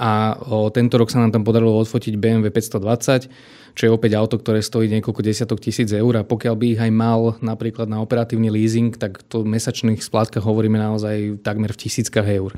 A 0.02 0.34
tento 0.74 0.98
rok 0.98 1.14
sa 1.14 1.22
nám 1.22 1.30
tam 1.30 1.46
podarilo 1.46 1.78
odfotiť 1.78 2.18
BMW 2.18 2.50
520, 2.50 3.30
čo 3.78 3.84
je 3.86 3.92
opäť 3.94 4.18
auto, 4.18 4.42
ktoré 4.42 4.58
stojí 4.66 4.90
niekoľko 4.90 5.22
desiatok 5.22 5.62
tisíc 5.62 5.94
eur 5.94 6.18
a 6.18 6.26
pokiaľ 6.26 6.56
by 6.58 6.66
ich 6.74 6.82
aj 6.82 6.90
mal 6.90 7.38
napríklad 7.38 7.86
na 7.86 8.02
operatívny 8.02 8.50
leasing, 8.50 8.98
tak 8.98 9.22
to 9.30 9.46
v 9.46 9.54
mesačných 9.54 10.02
splátkach 10.02 10.42
hovoríme 10.42 10.82
naozaj 10.82 11.46
takmer 11.46 11.70
v 11.70 11.86
tisíckach 11.86 12.26
eur. 12.26 12.58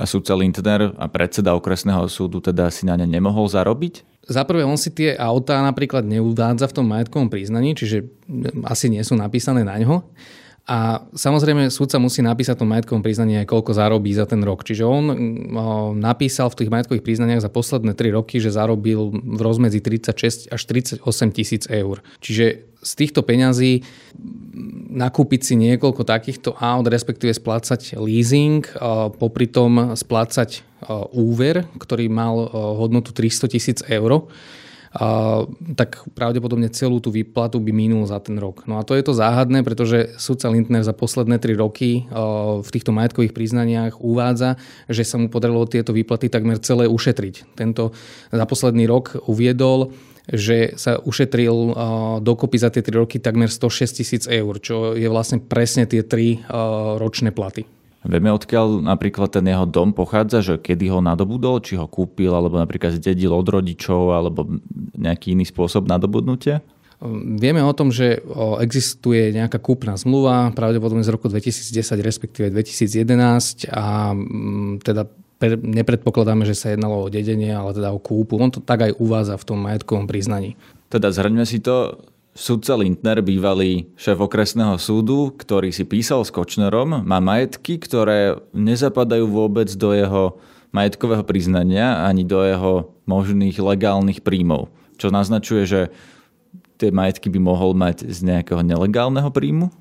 A 0.00 0.08
súdca 0.08 0.32
Lindner 0.32 0.96
a 0.96 1.06
predseda 1.12 1.52
okresného 1.52 2.08
súdu 2.08 2.40
teda 2.40 2.72
si 2.72 2.88
na 2.88 2.96
ne 2.96 3.04
nemohol 3.04 3.44
zarobiť? 3.44 4.24
Za 4.24 4.48
prvé, 4.48 4.64
on 4.64 4.80
si 4.80 4.88
tie 4.88 5.12
autá 5.12 5.60
napríklad 5.60 6.08
neudádza 6.08 6.64
v 6.64 6.76
tom 6.80 6.88
majetkovom 6.88 7.28
priznaní, 7.28 7.76
čiže 7.76 8.08
asi 8.64 8.88
nie 8.88 9.04
sú 9.04 9.20
napísané 9.20 9.60
na 9.60 9.76
ňo. 9.76 10.00
A 10.70 11.02
samozrejme 11.18 11.66
súdca 11.66 11.98
musí 11.98 12.22
napísať 12.22 12.62
to 12.62 12.70
majetkovom 12.70 13.02
priznaní 13.02 13.42
aj 13.42 13.50
koľko 13.50 13.74
zarobí 13.74 14.14
za 14.14 14.22
ten 14.30 14.38
rok. 14.46 14.62
Čiže 14.62 14.86
on 14.86 15.04
napísal 15.98 16.46
v 16.46 16.62
tých 16.62 16.70
majetkových 16.70 17.02
priznaniach 17.02 17.42
za 17.42 17.50
posledné 17.50 17.98
3 17.98 18.14
roky, 18.14 18.38
že 18.38 18.54
zarobil 18.54 19.10
v 19.10 19.40
rozmedzi 19.42 19.82
36 19.82 20.54
až 20.54 20.62
38 20.70 21.02
tisíc 21.34 21.66
eur. 21.66 22.06
Čiže 22.22 22.70
z 22.86 22.92
týchto 22.94 23.26
peňazí 23.26 23.82
nakúpiť 24.94 25.40
si 25.42 25.58
niekoľko 25.58 26.06
takýchto 26.06 26.54
aut, 26.54 26.86
respektíve 26.86 27.34
splácať 27.34 27.98
leasing, 27.98 28.62
popri 29.18 29.50
tom 29.50 29.98
splácať 29.98 30.62
úver, 31.10 31.66
ktorý 31.82 32.06
mal 32.06 32.46
hodnotu 32.78 33.10
300 33.10 33.52
tisíc 33.52 33.78
eur, 33.90 34.30
tak 35.78 36.02
pravdepodobne 36.18 36.66
celú 36.74 36.98
tú 36.98 37.14
výplatu 37.14 37.62
by 37.62 37.70
minul 37.70 38.02
za 38.10 38.18
ten 38.18 38.34
rok. 38.42 38.66
No 38.66 38.78
a 38.78 38.82
to 38.82 38.98
je 38.98 39.06
to 39.06 39.14
záhadné, 39.14 39.62
pretože 39.62 40.18
sudca 40.18 40.50
Lindner 40.50 40.82
za 40.82 40.90
posledné 40.90 41.38
tri 41.38 41.54
roky 41.54 42.10
v 42.58 42.68
týchto 42.74 42.90
majetkových 42.90 43.30
priznaniach 43.30 44.02
uvádza, 44.02 44.58
že 44.90 45.06
sa 45.06 45.14
mu 45.14 45.30
podarilo 45.30 45.62
tieto 45.70 45.94
výplaty 45.94 46.26
takmer 46.26 46.58
celé 46.58 46.90
ušetriť. 46.90 47.54
Tento 47.54 47.94
za 48.34 48.44
posledný 48.50 48.90
rok 48.90 49.14
uviedol, 49.30 49.94
že 50.26 50.74
sa 50.74 50.98
ušetril 50.98 51.74
dokopy 52.22 52.58
za 52.58 52.74
tie 52.74 52.82
3 52.82 53.02
roky 53.02 53.22
takmer 53.22 53.46
106 53.46 53.98
tisíc 53.98 54.24
eur, 54.26 54.58
čo 54.58 54.98
je 54.98 55.06
vlastne 55.06 55.38
presne 55.38 55.86
tie 55.86 56.02
3 56.02 56.50
ročné 56.98 57.30
platy. 57.30 57.62
Vieme, 58.00 58.32
odkiaľ 58.32 58.80
napríklad 58.80 59.28
ten 59.28 59.44
jeho 59.44 59.68
dom 59.68 59.92
pochádza, 59.92 60.40
že 60.40 60.54
kedy 60.56 60.88
ho 60.88 61.04
nadobudol, 61.04 61.60
či 61.60 61.76
ho 61.76 61.84
kúpil, 61.84 62.32
alebo 62.32 62.56
napríklad 62.56 62.96
zdedil 62.96 63.28
od 63.28 63.44
rodičov, 63.44 64.16
alebo 64.16 64.48
nejaký 64.96 65.36
iný 65.36 65.44
spôsob 65.44 65.84
nadobudnutia? 65.84 66.64
Vieme 67.40 67.64
o 67.64 67.72
tom, 67.72 67.88
že 67.88 68.20
existuje 68.60 69.32
nejaká 69.32 69.56
kúpna 69.56 69.96
zmluva, 69.96 70.52
pravdepodobne 70.52 71.04
z 71.04 71.12
roku 71.12 71.32
2010, 71.32 71.80
respektíve 72.00 72.52
2011 72.52 73.72
a 73.72 74.12
mm, 74.12 74.84
teda 74.84 75.08
nepredpokladáme, 75.64 76.44
že 76.44 76.52
sa 76.52 76.72
jednalo 76.72 77.08
o 77.08 77.12
dedenie, 77.12 77.56
ale 77.56 77.72
teda 77.72 77.96
o 77.96 78.00
kúpu. 78.00 78.36
On 78.36 78.52
to 78.52 78.60
tak 78.60 78.84
aj 78.84 78.92
uvádza 79.00 79.40
v 79.40 79.46
tom 79.48 79.58
majetkovom 79.64 80.04
priznaní. 80.04 80.60
Teda 80.92 81.08
zhrňme 81.08 81.48
si 81.48 81.64
to, 81.64 82.04
Sudca 82.30 82.78
Lindner, 82.78 83.18
bývalý 83.26 83.90
šéf 83.98 84.22
okresného 84.22 84.78
súdu, 84.78 85.34
ktorý 85.34 85.74
si 85.74 85.82
písal 85.82 86.22
s 86.22 86.30
Kočnerom, 86.30 87.02
má 87.02 87.18
majetky, 87.18 87.82
ktoré 87.82 88.38
nezapadajú 88.54 89.26
vôbec 89.26 89.66
do 89.74 89.90
jeho 89.90 90.38
majetkového 90.70 91.26
priznania 91.26 92.06
ani 92.06 92.22
do 92.22 92.38
jeho 92.46 92.94
možných 93.10 93.58
legálnych 93.58 94.22
príjmov. 94.22 94.70
Čo 94.94 95.10
naznačuje, 95.10 95.66
že 95.66 95.80
tie 96.78 96.94
majetky 96.94 97.26
by 97.34 97.40
mohol 97.42 97.74
mať 97.74 98.06
z 98.06 98.22
nejakého 98.22 98.62
nelegálneho 98.62 99.34
príjmu? 99.34 99.74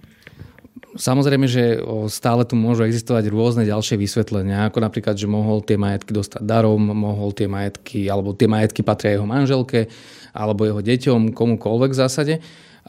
Samozrejme, 0.90 1.46
že 1.46 1.78
stále 2.10 2.50
tu 2.50 2.58
môžu 2.58 2.82
existovať 2.82 3.30
rôzne 3.30 3.62
ďalšie 3.62 3.94
vysvetlenia, 3.94 4.66
ako 4.74 4.82
napríklad, 4.82 5.14
že 5.22 5.30
mohol 5.30 5.62
tie 5.62 5.78
majetky 5.78 6.18
dostať 6.18 6.42
darom, 6.42 6.82
mohol 6.82 7.30
tie 7.30 7.46
majetky, 7.46 8.10
alebo 8.10 8.34
tie 8.34 8.50
majetky 8.50 8.82
patria 8.82 9.22
jeho 9.22 9.30
manželke, 9.30 9.86
alebo 10.34 10.66
jeho 10.66 10.82
deťom, 10.82 11.38
komukoľvek 11.38 11.92
v 11.94 12.00
zásade 12.00 12.34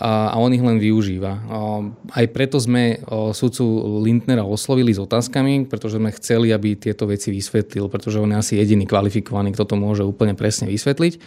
a, 0.00 0.32
on 0.40 0.48
ich 0.48 0.64
len 0.64 0.80
využíva. 0.80 1.32
Aj 2.08 2.26
preto 2.32 2.56
sme 2.56 3.04
sudcu 3.36 3.64
Lindnera 4.00 4.48
oslovili 4.48 4.96
s 4.96 5.00
otázkami, 5.04 5.68
pretože 5.68 6.00
sme 6.00 6.08
chceli, 6.16 6.56
aby 6.56 6.80
tieto 6.80 7.04
veci 7.04 7.28
vysvetlil, 7.28 7.92
pretože 7.92 8.16
on 8.16 8.32
je 8.32 8.40
asi 8.40 8.52
jediný 8.56 8.88
kvalifikovaný, 8.88 9.52
kto 9.52 9.68
to 9.68 9.76
môže 9.76 10.00
úplne 10.08 10.32
presne 10.32 10.72
vysvetliť. 10.72 11.20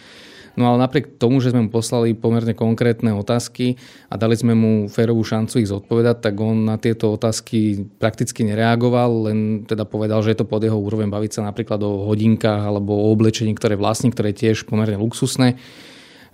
No 0.54 0.70
ale 0.70 0.86
napriek 0.86 1.18
tomu, 1.18 1.42
že 1.42 1.50
sme 1.50 1.66
mu 1.66 1.70
poslali 1.74 2.14
pomerne 2.14 2.54
konkrétne 2.54 3.10
otázky 3.10 3.74
a 4.06 4.14
dali 4.14 4.38
sme 4.38 4.54
mu 4.54 4.86
férovú 4.86 5.26
šancu 5.26 5.58
ich 5.58 5.70
zodpovedať, 5.70 6.30
tak 6.30 6.34
on 6.38 6.62
na 6.62 6.78
tieto 6.78 7.10
otázky 7.18 7.90
prakticky 7.98 8.46
nereagoval, 8.46 9.30
len 9.30 9.38
teda 9.66 9.82
povedal, 9.82 10.22
že 10.22 10.30
je 10.30 10.38
to 10.38 10.46
pod 10.46 10.62
jeho 10.62 10.78
úroveň 10.78 11.10
baviť 11.10 11.38
sa 11.38 11.42
napríklad 11.42 11.82
o 11.82 12.06
hodinkách 12.06 12.70
alebo 12.70 12.94
o 12.94 13.10
oblečení, 13.10 13.50
ktoré 13.58 13.74
vlastní, 13.74 14.14
ktoré 14.14 14.30
je 14.30 14.46
tiež 14.46 14.70
pomerne 14.70 14.94
luxusné 14.94 15.58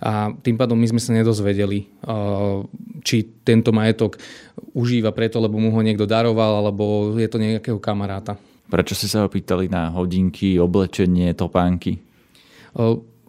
a 0.01 0.33
tým 0.33 0.57
pádom 0.57 0.73
my 0.73 0.89
sme 0.89 0.97
sa 0.97 1.13
nedozvedeli, 1.13 1.85
či 3.05 3.17
tento 3.45 3.69
majetok 3.69 4.17
užíva 4.73 5.13
preto, 5.13 5.37
lebo 5.37 5.61
mu 5.61 5.69
ho 5.69 5.81
niekto 5.85 6.09
daroval, 6.09 6.57
alebo 6.57 7.13
je 7.21 7.29
to 7.29 7.37
nejakého 7.37 7.77
kamaráta. 7.77 8.33
Prečo 8.65 8.97
ste 8.97 9.05
sa 9.05 9.21
ho 9.21 9.29
pýtali 9.29 9.69
na 9.69 9.93
hodinky, 9.93 10.57
oblečenie, 10.57 11.37
topánky? 11.37 12.01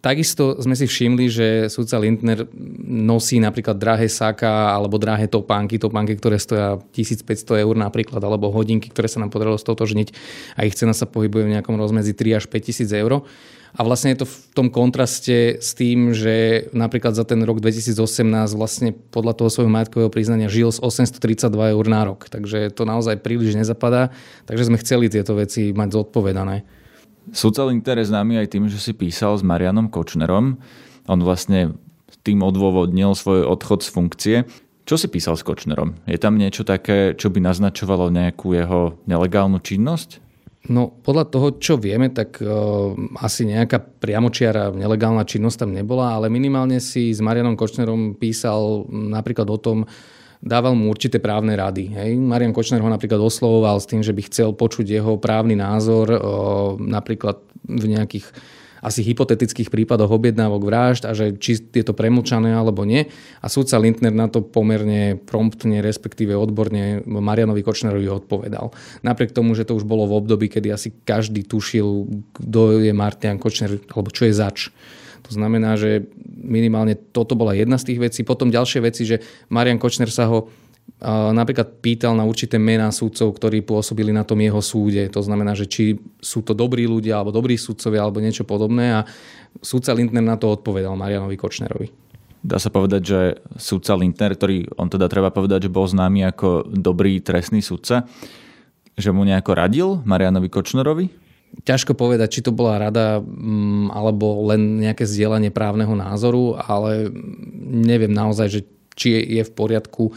Takisto 0.03 0.59
sme 0.59 0.75
si 0.75 0.91
všimli, 0.91 1.31
že 1.31 1.47
súdca 1.71 1.95
Lindner 2.03 2.43
nosí 2.91 3.39
napríklad 3.39 3.79
drahé 3.79 4.11
saka 4.11 4.75
alebo 4.75 4.99
drahé 4.99 5.31
topánky, 5.31 5.79
topánky, 5.79 6.19
ktoré 6.19 6.43
stoja 6.43 6.83
1500 6.91 7.63
eur 7.63 7.75
napríklad, 7.79 8.19
alebo 8.19 8.51
hodinky, 8.51 8.91
ktoré 8.91 9.07
sa 9.07 9.23
nám 9.23 9.31
podarilo 9.31 9.55
stotožniť 9.55 10.11
a 10.59 10.67
ich 10.67 10.75
cena 10.75 10.91
sa 10.91 11.07
pohybuje 11.07 11.47
v 11.47 11.53
nejakom 11.55 11.79
rozmedzi 11.79 12.19
3 12.19 12.43
až 12.43 12.45
5000 12.51 12.99
eur. 12.99 13.23
A 13.73 13.81
vlastne 13.87 14.11
je 14.13 14.21
to 14.21 14.27
v 14.27 14.37
tom 14.53 14.69
kontraste 14.75 15.63
s 15.63 15.71
tým, 15.73 16.11
že 16.11 16.67
napríklad 16.75 17.15
za 17.15 17.23
ten 17.23 17.39
rok 17.47 17.63
2018 17.63 17.95
vlastne 18.59 18.91
podľa 18.93 19.39
toho 19.39 19.49
svojho 19.55 19.71
majetkového 19.71 20.11
priznania 20.11 20.51
žil 20.51 20.69
z 20.75 20.83
832 20.83 21.79
eur 21.79 21.85
na 21.87 22.03
rok. 22.05 22.27
Takže 22.27 22.75
to 22.75 22.83
naozaj 22.85 23.23
príliš 23.23 23.55
nezapadá. 23.55 24.11
Takže 24.51 24.67
sme 24.67 24.83
chceli 24.83 25.09
tieto 25.09 25.39
veci 25.39 25.71
mať 25.73 25.89
zodpovedané. 25.89 26.82
Sudca 27.31 27.63
Linter 27.71 28.03
je 28.03 28.11
známy 28.11 28.43
aj 28.43 28.51
tým, 28.51 28.67
že 28.67 28.83
si 28.83 28.91
písal 28.91 29.39
s 29.39 29.47
Marianom 29.47 29.87
Kočnerom. 29.87 30.59
On 31.07 31.21
vlastne 31.23 31.79
tým 32.27 32.43
odôvodnil 32.43 33.15
svoj 33.15 33.47
odchod 33.47 33.87
z 33.87 33.89
funkcie. 33.91 34.37
Čo 34.83 34.99
si 34.99 35.07
písal 35.07 35.39
s 35.39 35.47
Kočnerom? 35.47 35.95
Je 36.11 36.19
tam 36.19 36.35
niečo 36.35 36.67
také, 36.67 37.15
čo 37.15 37.31
by 37.31 37.39
naznačovalo 37.39 38.11
nejakú 38.11 38.59
jeho 38.59 38.99
nelegálnu 39.07 39.63
činnosť? 39.63 40.19
No 40.71 40.95
podľa 40.95 41.25
toho, 41.27 41.49
čo 41.59 41.75
vieme, 41.75 42.11
tak 42.15 42.39
uh, 42.39 42.95
asi 43.19 43.47
nejaká 43.47 43.83
priamočiara 43.83 44.71
nelegálna 44.71 45.27
činnosť 45.27 45.67
tam 45.67 45.75
nebola, 45.75 46.15
ale 46.15 46.31
minimálne 46.31 46.79
si 46.79 47.11
s 47.11 47.19
Marianom 47.19 47.59
Kočnerom 47.59 48.15
písal 48.15 48.87
napríklad 48.91 49.51
o 49.51 49.59
tom, 49.59 49.79
dával 50.43 50.75
mu 50.75 50.91
určité 50.91 51.23
právne 51.23 51.55
rady. 51.55 51.95
Hej. 51.95 52.11
Marian 52.19 52.51
Kočner 52.51 52.83
ho 52.83 52.91
napríklad 52.91 53.23
oslovoval 53.23 53.79
s 53.79 53.87
tým, 53.87 54.03
že 54.03 54.11
by 54.11 54.23
chcel 54.27 54.51
počuť 54.53 54.91
jeho 54.91 55.15
právny 55.17 55.55
názor 55.55 56.11
uh, 56.11 56.19
napríklad 56.77 57.39
v 57.63 57.85
nejakých 57.95 58.27
asi 58.83 59.07
hypotetických 59.07 59.71
prípadoch 59.71 60.11
objednávok 60.11 60.67
vražd 60.67 61.07
a 61.07 61.15
že 61.15 61.39
či 61.39 61.55
je 61.55 61.87
to 61.87 61.95
premlčané 61.95 62.51
alebo 62.51 62.83
nie. 62.83 63.07
A 63.39 63.47
súdca 63.47 63.79
Lindner 63.79 64.11
na 64.11 64.27
to 64.27 64.43
pomerne 64.43 65.15
promptne, 65.23 65.79
respektíve 65.79 66.35
odborne 66.35 66.99
Marianovi 67.07 67.63
Kočnerovi 67.63 68.11
odpovedal. 68.11 68.75
Napriek 69.07 69.31
tomu, 69.31 69.55
že 69.55 69.63
to 69.63 69.79
už 69.79 69.87
bolo 69.87 70.11
v 70.11 70.19
období, 70.19 70.51
kedy 70.51 70.75
asi 70.75 70.91
každý 71.07 71.47
tušil, 71.47 72.11
kto 72.35 72.83
je 72.83 72.91
Martian 72.91 73.39
Kočner, 73.39 73.79
alebo 73.95 74.11
čo 74.11 74.27
je 74.27 74.35
zač. 74.35 74.75
To 75.27 75.31
znamená, 75.31 75.79
že 75.79 76.11
minimálne 76.43 76.99
toto 76.99 77.39
bola 77.39 77.55
jedna 77.55 77.79
z 77.79 77.95
tých 77.95 77.99
vecí. 78.03 78.21
Potom 78.27 78.51
ďalšie 78.51 78.81
veci, 78.83 79.07
že 79.07 79.23
Marian 79.49 79.79
Kočner 79.79 80.11
sa 80.11 80.27
ho 80.27 80.51
napríklad 81.35 81.79
pýtal 81.79 82.19
na 82.19 82.27
určité 82.27 82.59
mená 82.59 82.91
súdcov, 82.91 83.39
ktorí 83.39 83.63
pôsobili 83.63 84.11
na 84.11 84.27
tom 84.27 84.43
jeho 84.43 84.59
súde. 84.59 85.07
To 85.15 85.23
znamená, 85.23 85.55
že 85.55 85.71
či 85.71 85.95
sú 86.19 86.43
to 86.43 86.55
dobrí 86.59 86.91
ľudia, 86.91 87.23
alebo 87.23 87.31
dobrí 87.31 87.55
súdcovia, 87.55 88.03
alebo 88.03 88.19
niečo 88.19 88.43
podobné. 88.43 88.99
A 88.99 89.07
súdca 89.63 89.95
Lindner 89.95 90.27
na 90.27 90.35
to 90.35 90.51
odpovedal 90.51 90.99
Marianovi 90.99 91.39
Kočnerovi. 91.39 91.91
Dá 92.43 92.59
sa 92.59 92.75
povedať, 92.75 93.03
že 93.07 93.21
súdca 93.55 93.95
Lindner, 93.95 94.35
ktorý 94.35 94.75
on 94.75 94.91
teda 94.91 95.07
treba 95.07 95.31
povedať, 95.31 95.71
že 95.71 95.75
bol 95.75 95.87
známy 95.87 96.27
ako 96.35 96.67
dobrý 96.67 97.23
trestný 97.23 97.63
súdca, 97.63 98.11
že 98.99 99.15
mu 99.15 99.23
nejako 99.23 99.55
radil 99.55 99.89
Marianovi 100.03 100.51
Kočnerovi? 100.51 101.22
Ťažko 101.63 101.93
povedať, 101.95 102.41
či 102.41 102.45
to 102.45 102.51
bola 102.51 102.81
rada 102.81 103.21
mm, 103.21 103.93
alebo 103.93 104.49
len 104.49 104.83
nejaké 104.83 105.05
zdieľanie 105.05 105.53
právneho 105.53 105.93
názoru, 105.93 106.57
ale 106.57 107.13
neviem 107.63 108.11
naozaj, 108.11 108.49
že 108.49 108.61
či 108.97 109.21
je 109.21 109.43
v 109.45 109.53
poriadku 109.53 110.17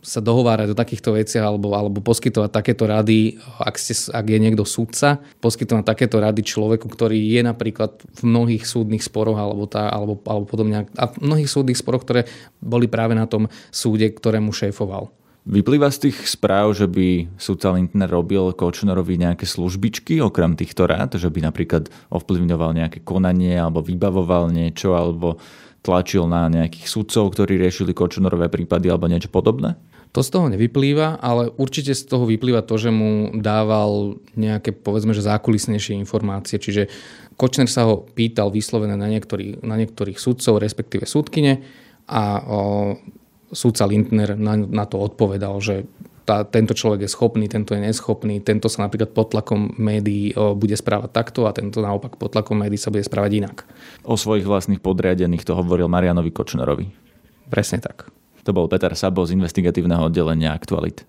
sa 0.00 0.24
dohovárať 0.24 0.72
o 0.72 0.78
takýchto 0.78 1.18
veciach 1.18 1.44
alebo, 1.44 1.74
alebo 1.74 1.98
poskytovať 2.00 2.50
takéto 2.54 2.88
rady, 2.88 3.36
ak, 3.60 3.76
ste, 3.76 3.92
ak 4.08 4.24
je 4.24 4.38
niekto 4.40 4.64
súdca, 4.64 5.20
poskytovať 5.42 5.84
takéto 5.84 6.22
rady 6.22 6.40
človeku, 6.46 6.86
ktorý 6.86 7.18
je 7.18 7.42
napríklad 7.44 7.98
v 8.00 8.20
mnohých 8.24 8.64
súdnych 8.64 9.04
sporoch 9.04 9.36
alebo, 9.36 9.68
tá, 9.68 9.90
alebo, 9.90 10.16
alebo 10.24 10.46
podobne, 10.48 10.88
a 10.96 11.04
v 11.10 11.16
mnohých 11.20 11.50
súdnych 11.50 11.76
sporoch, 11.76 12.06
ktoré 12.06 12.24
boli 12.62 12.88
práve 12.88 13.12
na 13.18 13.28
tom 13.28 13.50
súde, 13.68 14.08
ktorému 14.08 14.54
šéfoval. 14.54 15.12
Vyplýva 15.48 15.88
z 15.88 16.12
tých 16.12 16.28
správ, 16.28 16.76
že 16.76 16.84
by 16.84 17.40
sudca 17.40 17.72
Lindner 17.72 18.12
robil 18.12 18.52
Kočnerovi 18.52 19.16
nejaké 19.16 19.48
službičky 19.48 20.20
okrem 20.20 20.52
týchto 20.60 20.84
rád, 20.84 21.16
že 21.16 21.32
by 21.32 21.40
napríklad 21.40 21.88
ovplyvňoval 22.12 22.76
nejaké 22.76 23.00
konanie 23.00 23.56
alebo 23.56 23.80
vybavoval 23.80 24.52
niečo 24.52 24.92
alebo 24.92 25.40
tlačil 25.80 26.28
na 26.28 26.52
nejakých 26.52 26.92
sudcov, 26.92 27.32
ktorí 27.32 27.56
riešili 27.56 27.96
Kočnerové 27.96 28.52
prípady 28.52 28.92
alebo 28.92 29.08
niečo 29.08 29.32
podobné? 29.32 29.80
To 30.12 30.20
z 30.20 30.36
toho 30.36 30.52
nevyplýva, 30.52 31.16
ale 31.16 31.48
určite 31.56 31.96
z 31.96 32.04
toho 32.04 32.28
vyplýva 32.28 32.60
to, 32.68 32.76
že 32.76 32.92
mu 32.92 33.32
dával 33.32 34.20
nejaké, 34.36 34.76
povedzme, 34.76 35.16
že 35.16 35.24
zákulisnejšie 35.24 35.96
informácie. 35.96 36.60
Čiže 36.60 36.92
Kočner 37.40 37.72
sa 37.72 37.88
ho 37.88 38.04
pýtal 38.04 38.52
vyslovené 38.52 39.00
na 39.00 39.08
niektorých, 39.08 39.64
na 39.64 39.80
niektorých 39.80 40.20
sudcov, 40.20 40.60
respektíve 40.60 41.08
súdkyne 41.08 41.64
a 42.08 42.40
o, 42.40 42.58
súdca 43.52 43.88
Lindner 43.88 44.36
na, 44.36 44.56
na 44.56 44.84
to 44.84 45.00
odpovedal, 45.00 45.58
že 45.60 45.88
tá, 46.28 46.44
tento 46.44 46.76
človek 46.76 47.08
je 47.08 47.10
schopný, 47.10 47.48
tento 47.48 47.72
je 47.72 47.80
neschopný, 47.80 48.44
tento 48.44 48.68
sa 48.68 48.84
napríklad 48.84 49.16
pod 49.16 49.32
tlakom 49.32 49.72
médií 49.80 50.36
bude 50.36 50.76
správať 50.76 51.08
takto 51.08 51.48
a 51.48 51.56
tento 51.56 51.80
naopak 51.80 52.20
pod 52.20 52.36
tlakom 52.36 52.60
médií 52.60 52.76
sa 52.76 52.92
bude 52.92 53.00
správať 53.00 53.40
inak. 53.40 53.56
O 54.04 54.12
svojich 54.20 54.44
vlastných 54.44 54.84
podriadených 54.84 55.48
to 55.48 55.56
hovoril 55.56 55.88
Marianovi 55.88 56.28
Kočnerovi. 56.28 56.92
Presne 57.48 57.80
tak. 57.80 58.12
To 58.44 58.52
bol 58.52 58.68
Peter 58.68 58.92
Sabo 58.92 59.24
z 59.24 59.32
investigatívneho 59.32 60.12
oddelenia 60.12 60.52
Aktualit. 60.52 61.08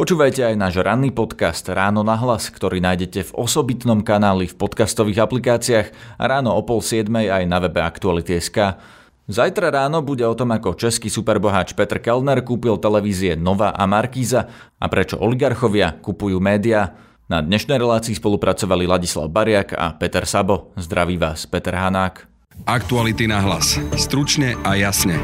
Počúvajte 0.00 0.40
aj 0.48 0.56
náš 0.56 0.80
ranný 0.80 1.12
podcast 1.12 1.60
Ráno 1.68 2.00
na 2.00 2.16
hlas, 2.16 2.48
ktorý 2.48 2.80
nájdete 2.80 3.20
v 3.20 3.34
osobitnom 3.36 4.00
kanáli 4.00 4.48
v 4.48 4.56
podcastových 4.56 5.28
aplikáciách 5.28 6.16
a 6.16 6.24
ráno 6.24 6.56
o 6.56 6.64
pol 6.64 6.80
siedmej 6.80 7.28
aj 7.28 7.44
na 7.44 7.60
webe 7.60 7.84
Aktuality.sk. 7.84 8.80
Zajtra 9.28 9.68
ráno 9.68 10.00
bude 10.00 10.24
o 10.24 10.32
tom, 10.32 10.56
ako 10.56 10.72
český 10.72 11.12
superboháč 11.12 11.76
Petr 11.76 12.00
Kellner 12.00 12.40
kúpil 12.40 12.80
televízie 12.80 13.36
Nova 13.36 13.76
a 13.76 13.84
Markíza 13.84 14.48
a 14.80 14.88
prečo 14.88 15.20
oligarchovia 15.20 16.00
kupujú 16.00 16.40
médiá. 16.40 16.96
Na 17.28 17.44
dnešnej 17.44 17.76
relácii 17.76 18.16
spolupracovali 18.16 18.88
Ladislav 18.88 19.28
Bariak 19.28 19.76
a 19.76 20.00
Peter 20.00 20.24
Sabo. 20.24 20.72
Zdraví 20.80 21.20
vás 21.20 21.44
Peter 21.44 21.76
Hanák. 21.76 22.24
Aktuality 22.64 23.28
na 23.28 23.44
hlas. 23.44 23.76
Stručne 24.00 24.56
a 24.64 24.80
jasne. 24.80 25.20